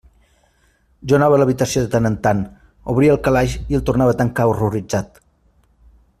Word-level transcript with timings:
Jo 1.11 1.17
anava 1.17 1.37
a 1.37 1.41
l'habitació 1.41 1.83
de 1.83 1.91
tant 1.97 2.09
en 2.11 2.15
tant, 2.29 2.41
obria 2.95 3.13
el 3.17 3.23
calaix 3.29 3.59
i 3.75 3.81
el 3.81 3.85
tornava 3.91 4.17
a 4.17 4.19
tancar 4.23 4.49
horroritzat. 4.55 5.23